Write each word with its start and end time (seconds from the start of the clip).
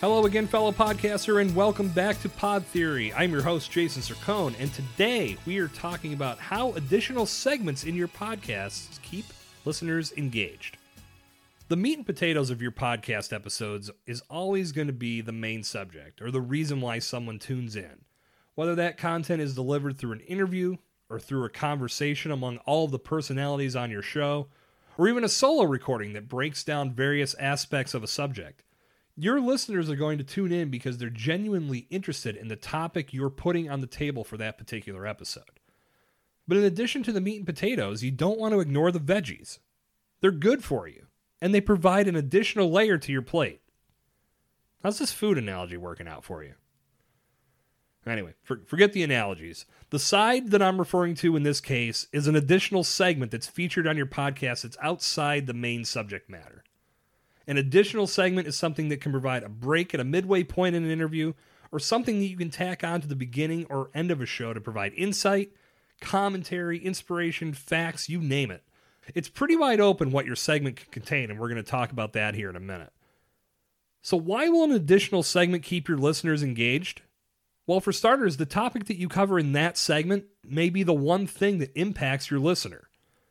Hello 0.00 0.26
again, 0.26 0.46
fellow 0.46 0.70
podcaster, 0.70 1.40
and 1.40 1.52
welcome 1.56 1.88
back 1.88 2.20
to 2.20 2.28
Pod 2.28 2.64
Theory. 2.64 3.12
I'm 3.14 3.32
your 3.32 3.42
host, 3.42 3.68
Jason 3.68 4.00
Sircone, 4.00 4.54
and 4.60 4.72
today 4.72 5.36
we 5.44 5.58
are 5.58 5.66
talking 5.66 6.12
about 6.12 6.38
how 6.38 6.70
additional 6.74 7.26
segments 7.26 7.82
in 7.82 7.96
your 7.96 8.06
podcasts 8.06 9.02
keep 9.02 9.24
listeners 9.64 10.12
engaged. 10.16 10.76
The 11.66 11.74
meat 11.74 11.96
and 11.96 12.06
potatoes 12.06 12.50
of 12.50 12.62
your 12.62 12.70
podcast 12.70 13.32
episodes 13.32 13.90
is 14.06 14.22
always 14.30 14.70
going 14.70 14.86
to 14.86 14.92
be 14.92 15.20
the 15.20 15.32
main 15.32 15.64
subject 15.64 16.22
or 16.22 16.30
the 16.30 16.40
reason 16.40 16.80
why 16.80 17.00
someone 17.00 17.40
tunes 17.40 17.74
in. 17.74 18.04
Whether 18.54 18.76
that 18.76 18.98
content 18.98 19.42
is 19.42 19.56
delivered 19.56 19.98
through 19.98 20.12
an 20.12 20.20
interview 20.20 20.76
or 21.10 21.18
through 21.18 21.44
a 21.44 21.50
conversation 21.50 22.30
among 22.30 22.58
all 22.58 22.84
of 22.84 22.92
the 22.92 23.00
personalities 23.00 23.74
on 23.74 23.90
your 23.90 24.02
show, 24.02 24.46
or 24.96 25.08
even 25.08 25.24
a 25.24 25.28
solo 25.28 25.64
recording 25.64 26.12
that 26.12 26.28
breaks 26.28 26.62
down 26.62 26.92
various 26.92 27.34
aspects 27.34 27.94
of 27.94 28.04
a 28.04 28.08
subject 28.08 28.62
your 29.20 29.40
listeners 29.40 29.90
are 29.90 29.96
going 29.96 30.18
to 30.18 30.24
tune 30.24 30.52
in 30.52 30.70
because 30.70 30.96
they're 30.96 31.10
genuinely 31.10 31.88
interested 31.90 32.36
in 32.36 32.46
the 32.46 32.54
topic 32.54 33.12
you're 33.12 33.30
putting 33.30 33.68
on 33.68 33.80
the 33.80 33.86
table 33.88 34.22
for 34.22 34.36
that 34.36 34.56
particular 34.56 35.08
episode. 35.08 35.58
But 36.46 36.56
in 36.56 36.62
addition 36.62 37.02
to 37.02 37.12
the 37.12 37.20
meat 37.20 37.38
and 37.38 37.46
potatoes, 37.46 38.04
you 38.04 38.12
don't 38.12 38.38
want 38.38 38.54
to 38.54 38.60
ignore 38.60 38.92
the 38.92 39.00
veggies. 39.00 39.58
They're 40.20 40.30
good 40.30 40.62
for 40.62 40.86
you, 40.86 41.06
and 41.40 41.52
they 41.52 41.60
provide 41.60 42.06
an 42.06 42.14
additional 42.14 42.70
layer 42.70 42.96
to 42.96 43.12
your 43.12 43.22
plate. 43.22 43.60
How's 44.84 45.00
this 45.00 45.12
food 45.12 45.36
analogy 45.36 45.76
working 45.76 46.06
out 46.06 46.24
for 46.24 46.44
you? 46.44 46.54
Anyway, 48.06 48.34
for, 48.44 48.62
forget 48.66 48.92
the 48.92 49.02
analogies. 49.02 49.66
The 49.90 49.98
side 49.98 50.52
that 50.52 50.62
I'm 50.62 50.78
referring 50.78 51.16
to 51.16 51.34
in 51.34 51.42
this 51.42 51.60
case 51.60 52.06
is 52.12 52.28
an 52.28 52.36
additional 52.36 52.84
segment 52.84 53.32
that's 53.32 53.48
featured 53.48 53.88
on 53.88 53.96
your 53.96 54.06
podcast 54.06 54.62
that's 54.62 54.78
outside 54.80 55.46
the 55.46 55.54
main 55.54 55.84
subject 55.84 56.30
matter. 56.30 56.62
An 57.48 57.56
additional 57.56 58.06
segment 58.06 58.46
is 58.46 58.56
something 58.56 58.90
that 58.90 59.00
can 59.00 59.10
provide 59.10 59.42
a 59.42 59.48
break 59.48 59.94
at 59.94 60.00
a 60.00 60.04
midway 60.04 60.44
point 60.44 60.76
in 60.76 60.84
an 60.84 60.90
interview 60.90 61.32
or 61.72 61.78
something 61.78 62.18
that 62.20 62.26
you 62.26 62.36
can 62.36 62.50
tack 62.50 62.84
on 62.84 63.00
to 63.00 63.08
the 63.08 63.16
beginning 63.16 63.66
or 63.70 63.90
end 63.94 64.10
of 64.10 64.20
a 64.20 64.26
show 64.26 64.52
to 64.52 64.60
provide 64.60 64.92
insight, 64.94 65.52
commentary, 66.02 66.78
inspiration, 66.78 67.54
facts, 67.54 68.06
you 68.10 68.20
name 68.20 68.50
it. 68.50 68.62
It's 69.14 69.30
pretty 69.30 69.56
wide 69.56 69.80
open 69.80 70.10
what 70.10 70.26
your 70.26 70.36
segment 70.36 70.76
can 70.76 70.90
contain, 70.90 71.30
and 71.30 71.40
we're 71.40 71.48
going 71.48 71.62
to 71.62 71.68
talk 71.68 71.90
about 71.90 72.12
that 72.12 72.34
here 72.34 72.50
in 72.50 72.56
a 72.56 72.60
minute. 72.60 72.92
So, 74.02 74.18
why 74.18 74.50
will 74.50 74.64
an 74.64 74.72
additional 74.72 75.22
segment 75.22 75.62
keep 75.62 75.88
your 75.88 75.96
listeners 75.96 76.42
engaged? 76.42 77.00
Well, 77.66 77.80
for 77.80 77.92
starters, 77.92 78.36
the 78.36 78.46
topic 78.46 78.84
that 78.86 78.98
you 78.98 79.08
cover 79.08 79.38
in 79.38 79.52
that 79.52 79.78
segment 79.78 80.26
may 80.44 80.68
be 80.68 80.82
the 80.82 80.92
one 80.92 81.26
thing 81.26 81.58
that 81.58 81.72
impacts 81.74 82.30
your 82.30 82.40
listener. 82.40 82.88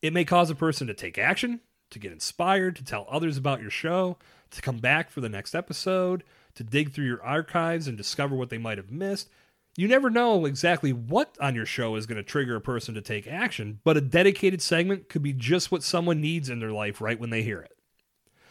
It 0.00 0.14
may 0.14 0.24
cause 0.24 0.48
a 0.48 0.54
person 0.54 0.86
to 0.86 0.94
take 0.94 1.18
action, 1.18 1.60
to 1.90 1.98
get 1.98 2.12
inspired, 2.12 2.76
to 2.76 2.84
tell 2.84 3.06
others 3.10 3.36
about 3.36 3.60
your 3.60 3.70
show, 3.70 4.16
to 4.50 4.62
come 4.62 4.78
back 4.78 5.10
for 5.10 5.20
the 5.20 5.28
next 5.28 5.54
episode, 5.54 6.24
to 6.54 6.64
dig 6.64 6.92
through 6.92 7.06
your 7.06 7.22
archives 7.22 7.86
and 7.86 7.96
discover 7.96 8.34
what 8.34 8.50
they 8.50 8.58
might 8.58 8.78
have 8.78 8.90
missed. 8.90 9.28
You 9.76 9.86
never 9.86 10.10
know 10.10 10.44
exactly 10.44 10.92
what 10.92 11.36
on 11.40 11.54
your 11.54 11.66
show 11.66 11.94
is 11.94 12.06
going 12.06 12.16
to 12.16 12.22
trigger 12.22 12.56
a 12.56 12.60
person 12.60 12.94
to 12.94 13.00
take 13.00 13.28
action, 13.28 13.80
but 13.84 13.96
a 13.96 14.00
dedicated 14.00 14.60
segment 14.60 15.08
could 15.08 15.22
be 15.22 15.32
just 15.32 15.70
what 15.70 15.84
someone 15.84 16.20
needs 16.20 16.50
in 16.50 16.58
their 16.58 16.72
life 16.72 17.00
right 17.00 17.20
when 17.20 17.30
they 17.30 17.42
hear 17.42 17.60
it. 17.60 17.76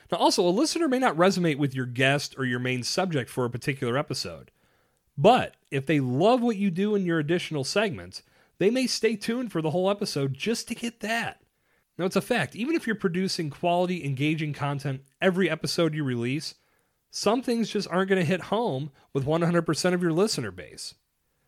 Now, 0.10 0.20
also, 0.20 0.48
a 0.48 0.50
listener 0.50 0.88
may 0.88 1.00
not 1.00 1.18
resonate 1.18 1.58
with 1.58 1.76
your 1.76 1.86
guest 1.86 2.36
or 2.38 2.46
your 2.46 2.60
main 2.60 2.84
subject 2.84 3.30
for 3.30 3.44
a 3.44 3.50
particular 3.50 3.98
episode, 3.98 4.52
but 5.18 5.56
if 5.70 5.86
they 5.86 6.00
love 6.00 6.42
what 6.42 6.56
you 6.56 6.72
do 6.72 6.96
in 6.96 7.06
your 7.06 7.20
additional 7.20 7.66
segments, 7.66 8.24
they 8.58 8.70
may 8.70 8.88
stay 8.88 9.16
tuned 9.16 9.52
for 9.52 9.62
the 9.62 9.72
whole 9.72 9.90
episode 9.90 10.34
just 10.34 10.68
to 10.70 10.76
get 10.76 11.02
that. 11.02 11.42
Now, 11.98 12.06
it's 12.06 12.16
a 12.16 12.22
fact. 12.22 12.56
Even 12.56 12.76
if 12.76 12.86
you're 12.86 12.96
producing 12.96 13.50
quality, 13.50 14.06
engaging 14.06 14.54
content 14.54 15.02
every 15.22 15.50
episode 15.50 15.96
you 15.96 16.04
release, 16.04 16.56
some 17.10 17.42
things 17.42 17.70
just 17.70 17.88
aren't 17.90 18.10
going 18.10 18.22
to 18.22 18.28
hit 18.28 18.42
home 18.42 18.92
with 19.14 19.26
100% 19.26 19.94
of 19.94 20.02
your 20.02 20.14
listener 20.14 20.52
base. 20.52 20.94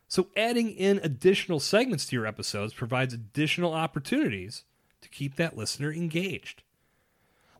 So, 0.08 0.26
adding 0.36 0.70
in 0.70 0.98
additional 1.04 1.60
segments 1.60 2.06
to 2.06 2.16
your 2.16 2.26
episodes 2.26 2.74
provides 2.74 3.14
additional 3.14 3.72
opportunities 3.72 4.64
to 5.02 5.08
keep 5.08 5.36
that 5.36 5.56
listener 5.56 5.92
engaged. 5.92 6.64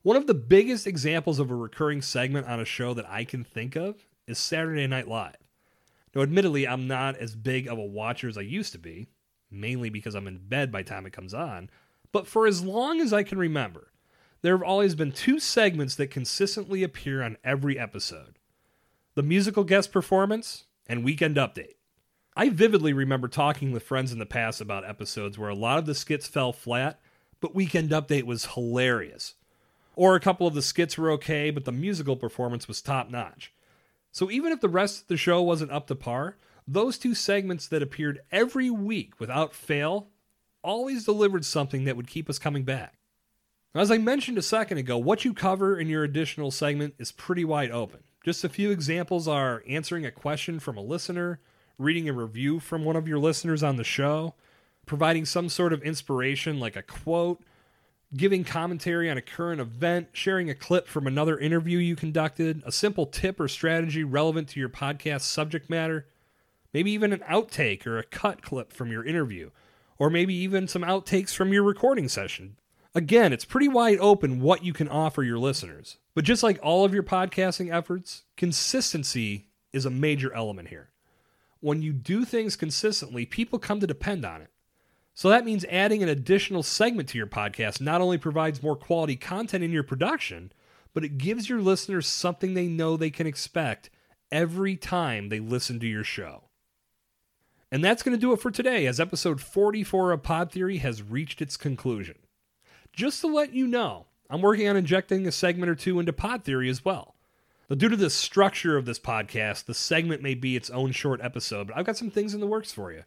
One 0.03 0.17
of 0.17 0.27
the 0.27 0.35
biggest 0.35 0.87
examples 0.87 1.39
of 1.39 1.51
a 1.51 1.55
recurring 1.55 2.03
segment 2.03 2.49
on 2.49 2.59
a 2.59 2.65
show 2.65 2.93
that 2.95 3.09
I 3.09 3.23
can 3.23 3.45
think 3.45 3.77
of 3.77 4.05
is 4.27 4.39
Saturday 4.39 4.87
Night 4.89 5.07
Live. 5.07 5.37
Now, 6.15 6.23
admittedly, 6.23 6.67
I'm 6.67 6.89
not 6.89 7.17
as 7.19 7.37
big 7.37 7.69
of 7.69 7.79
a 7.79 7.85
watcher 7.85 8.29
as 8.29 8.37
I 8.37 8.43
used 8.43 8.73
to 8.73 8.79
be, 8.79 9.07
mainly 9.49 9.91
because 9.91 10.17
I'm 10.17 10.27
in 10.27 10.39
bed 10.39 10.73
by 10.73 10.83
the 10.83 10.89
time 10.89 11.07
it 11.07 11.13
comes 11.13 11.35
on, 11.35 11.71
but 12.13 12.27
for 12.27 12.47
as 12.47 12.63
long 12.63 13.01
as 13.01 13.13
I 13.13 13.23
can 13.23 13.39
remember, 13.39 13.93
there 14.43 14.57
have 14.57 14.67
always 14.67 14.95
been 14.95 15.13
two 15.13 15.39
segments 15.39 15.95
that 15.97 16.11
consistently 16.11 16.83
appear 16.83 17.23
on 17.23 17.37
every 17.45 17.79
episode 17.79 18.39
the 19.15 19.23
musical 19.23 19.65
guest 19.65 19.93
performance 19.93 20.65
and 20.87 21.05
weekend 21.05 21.37
update. 21.37 21.75
I 22.37 22.49
vividly 22.49 22.93
remember 22.93 23.29
talking 23.29 23.73
with 23.73 23.83
friends 23.83 24.13
in 24.13 24.19
the 24.19 24.25
past 24.25 24.61
about 24.61 24.89
episodes 24.89 25.37
where 25.37 25.51
a 25.51 25.55
lot 25.55 25.79
of 25.79 25.87
the 25.87 25.95
skits 25.95 26.29
fell 26.29 26.53
flat, 26.53 27.01
but 27.41 27.55
Weekend 27.55 27.91
Update 27.91 28.23
was 28.23 28.55
hilarious. 28.55 29.35
Or 29.97 30.15
a 30.15 30.21
couple 30.21 30.47
of 30.47 30.55
the 30.55 30.63
skits 30.63 30.97
were 30.97 31.11
okay, 31.13 31.51
but 31.51 31.65
the 31.65 31.73
musical 31.73 32.17
performance 32.17 32.69
was 32.69 32.81
top 32.81 33.11
notch. 33.11 33.53
So 34.13 34.31
even 34.31 34.53
if 34.53 34.61
the 34.61 34.69
rest 34.69 35.03
of 35.03 35.09
the 35.09 35.17
show 35.17 35.43
wasn't 35.43 35.73
up 35.73 35.87
to 35.89 35.95
par, 35.95 36.37
those 36.67 36.99
two 36.99 37.15
segments 37.15 37.67
that 37.69 37.83
appeared 37.83 38.21
every 38.31 38.71
week 38.71 39.19
without 39.19 39.53
fail 39.53 40.09
always 40.63 41.05
delivered 41.05 41.45
something 41.45 41.85
that 41.85 41.97
would 41.97 42.07
keep 42.07 42.29
us 42.29 42.39
coming 42.39 42.65
back. 42.65 42.95
As 43.75 43.91
I 43.91 43.99
mentioned 43.99 44.37
a 44.37 44.43
second 44.43 44.79
ago, 44.79 44.99
what 44.99 45.25
you 45.25 45.33
cover 45.33 45.79
in 45.79 45.89
your 45.89 46.03
additional 46.03 46.51
segment 46.51 46.95
is 46.99 47.13
pretty 47.13 47.45
wide 47.45 47.71
open. 47.71 48.01
Just 48.25 48.43
a 48.43 48.49
few 48.49 48.71
examples 48.71 49.29
are 49.29 49.63
answering 49.69 50.05
a 50.05 50.11
question 50.11 50.59
from 50.59 50.77
a 50.77 50.83
listener, 50.83 51.41
reading 51.79 52.09
a 52.09 52.13
review 52.13 52.59
from 52.59 52.85
one 52.85 52.97
of 52.97 53.07
your 53.07 53.19
listeners 53.19 53.63
on 53.63 53.77
the 53.77 53.85
show, 53.85 54.35
providing 54.87 55.25
some 55.25 55.49
sort 55.49 55.73
of 55.73 55.83
inspiration 55.83 56.59
like 56.59 56.75
a 56.75 56.83
quote, 56.83 57.43
giving 58.17 58.43
commentary 58.43 59.09
on 59.09 59.17
a 59.17 59.23
current 59.23 59.61
event, 59.61 60.09
sharing 60.13 60.51
a 60.51 60.55
clip 60.55 60.89
from 60.89 61.07
another 61.07 61.39
interview 61.39 61.79
you 61.79 61.95
conducted, 61.95 62.61
a 62.67 62.73
simple 62.73 63.07
tip 63.07 63.39
or 63.39 63.47
strategy 63.47 64.03
relevant 64.03 64.49
to 64.49 64.59
your 64.59 64.69
podcast 64.69 65.23
subject 65.23 65.71
matter, 65.71 66.07
maybe 66.75 66.91
even 66.91 67.13
an 67.13 67.23
outtake 67.31 67.87
or 67.87 67.99
a 67.99 68.05
cut 68.05 68.43
clip 68.43 68.73
from 68.73 68.91
your 68.91 69.05
interview 69.05 69.51
or 70.01 70.11
maybe 70.11 70.35
even 70.35 70.67
some 70.67 70.83
outtakes 70.83 71.35
from 71.35 71.53
your 71.53 71.63
recording 71.63 72.09
session. 72.09 72.57
Again, 72.95 73.35
it's 73.35 73.45
pretty 73.45 73.69
wide 73.69 73.99
open 74.01 74.41
what 74.41 74.65
you 74.65 74.73
can 74.73 74.89
offer 74.89 75.23
your 75.23 75.39
listeners. 75.39 75.99
But 76.15 76.25
just 76.25 76.43
like 76.43 76.59
all 76.63 76.85
of 76.87 76.95
your 76.95 77.03
podcasting 77.03 77.73
efforts, 77.73 78.23
consistency 78.37 79.51
is 79.75 79.85
a 79.85 79.91
major 79.91 80.33
element 80.33 80.69
here. 80.69 80.89
When 81.61 81.83
you 81.83 81.93
do 81.93 82.25
things 82.25 82.57
consistently, 82.57 83.27
people 83.27 83.59
come 83.59 83.79
to 83.79 83.87
depend 83.87 84.25
on 84.25 84.41
it. 84.41 84.51
So 85.13 85.29
that 85.29 85.45
means 85.45 85.67
adding 85.67 86.03
an 86.03 86.09
additional 86.09 86.63
segment 86.63 87.11
to 87.11 87.19
your 87.19 87.27
podcast 87.27 87.81
not 87.81 88.01
only 88.01 88.17
provides 88.17 88.63
more 88.63 88.77
quality 88.77 89.17
content 89.17 89.63
in 89.63 89.71
your 89.71 89.83
production, 89.83 90.51
but 90.95 91.05
it 91.05 91.19
gives 91.19 91.51
your 91.51 91.61
listeners 91.61 92.07
something 92.07 92.55
they 92.55 92.67
know 92.67 92.97
they 92.97 93.11
can 93.11 93.27
expect 93.27 93.91
every 94.33 94.77
time 94.77 95.29
they 95.29 95.41
listen 95.41 95.79
to 95.81 95.87
your 95.87 96.05
show. 96.05 96.45
And 97.73 97.85
that's 97.85 98.03
going 98.03 98.17
to 98.17 98.21
do 98.21 98.33
it 98.33 98.41
for 98.41 98.51
today, 98.51 98.87
as 98.87 98.99
episode 98.99 99.41
44 99.41 100.13
of 100.13 100.23
Pod 100.23 100.51
Theory 100.51 100.79
has 100.79 101.03
reached 101.03 101.41
its 101.41 101.57
conclusion. 101.57 102.17
Just 102.93 103.21
to 103.21 103.29
let 103.29 103.53
you 103.53 103.67
know, 103.67 104.07
I'm 104.29 104.43
working 104.43 104.69
on 104.69 104.77
injecting 104.77 105.27
a 105.27 105.33
segment 105.33 105.71
or 105.71 105.77
two 105.77 106.01
into 106.01 106.13
Pod 106.13 106.43
Theory 106.43 106.69
as 106.69 106.85
well. 106.85 107.15
But 107.69 107.79
due 107.79 107.89
to 107.89 107.97
the 107.97 108.11
structure 108.11 108.77
of 108.77 108.87
this 108.87 108.99
podcast, 108.99 109.67
the 109.67 109.75
segment 109.75 110.23
may 110.23 110.35
be 110.35 110.57
its 110.57 110.71
own 110.71 110.91
short 110.91 111.21
episode, 111.23 111.69
but 111.69 111.77
I've 111.77 111.87
got 111.87 111.97
some 111.97 112.11
things 112.11 112.35
in 112.35 112.41
the 112.41 112.47
works 112.49 112.73
for 112.73 112.91
you. 112.91 113.05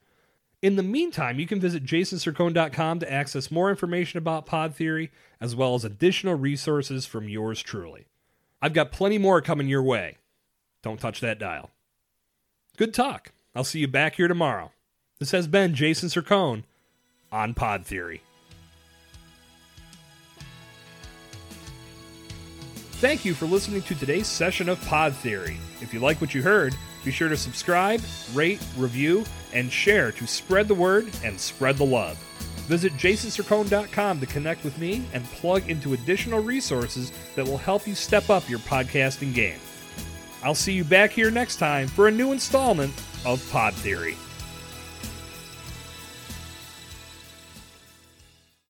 In 0.62 0.78
the 0.78 0.84
meantime, 0.84 1.38
you 1.38 1.46
can 1.46 1.60
visit 1.60 1.84
jasonsircone.com 1.84 3.00
to 3.00 3.12
access 3.12 3.52
more 3.52 3.70
information 3.70 4.18
about 4.18 4.46
Pod 4.46 4.74
Theory, 4.74 5.12
as 5.42 5.58
well 5.58 5.76
as 5.76 5.84
additional 5.84 6.36
resources 6.36 7.06
from 7.06 7.28
yours 7.28 7.62
truly. 7.62 8.08
I've 8.62 8.72
got 8.72 8.94
plenty 8.94 9.18
more 9.18 9.42
coming 9.42 9.68
your 9.68 9.84
way. 9.84 10.20
Don't 10.82 11.02
touch 11.02 11.20
that 11.20 11.38
dial. 11.38 11.72
Good 12.78 12.94
talk. 12.94 13.33
I'll 13.56 13.64
see 13.64 13.80
you 13.80 13.88
back 13.88 14.16
here 14.16 14.28
tomorrow. 14.28 14.72
This 15.20 15.32
has 15.32 15.48
been 15.48 15.76
Jason 15.76 16.10
Sircone 16.10 16.64
on 17.32 17.54
Pod 17.54 17.86
Theory. 17.86 18.22
Thank 22.94 23.26
you 23.26 23.34
for 23.34 23.46
listening 23.46 23.82
to 23.84 23.96
today's 23.96 24.28
session 24.28 24.70
of 24.70 24.84
Pod 24.86 25.14
Theory. 25.14 25.58
If 25.82 25.94
you 25.94 26.00
like 26.00 26.20
what 26.20 26.34
you 26.34 26.42
heard, 26.42 26.76
be 27.04 27.12
sure 27.12 27.30
to 27.30 27.38
subscribe, 27.38 28.02
rate, 28.34 28.62
review, 28.78 29.26
and 29.54 29.72
share 29.72 30.12
to 30.14 30.26
spread 30.26 30.68
the 30.68 30.74
word 30.74 31.10
and 31.24 31.40
spread 31.40 31.78
the 31.78 31.86
love. 31.86 32.18
Visit 32.68 32.94
jasonsircone.com 32.94 34.20
to 34.22 34.26
connect 34.26 34.64
with 34.64 34.78
me 34.80 35.04
and 35.14 35.24
plug 35.26 35.70
into 35.70 35.94
additional 35.94 36.40
resources 36.42 37.12
that 37.36 37.46
will 37.46 37.58
help 37.58 37.86
you 37.86 37.94
step 37.94 38.30
up 38.30 38.50
your 38.50 38.60
podcasting 38.60 39.34
game. 39.34 39.60
I'll 40.42 40.56
see 40.56 40.74
you 40.74 40.86
back 40.86 41.12
here 41.12 41.30
next 41.30 41.58
time 41.58 41.88
for 41.88 42.08
a 42.08 42.12
new 42.12 42.32
installment 42.32 42.94
of 43.26 43.48
Pod 43.52 43.74
Theory. 43.74 44.18